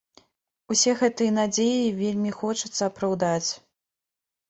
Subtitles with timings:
[0.75, 3.49] Усе гэтыя надзеі вельмі хочацца апраўдаць.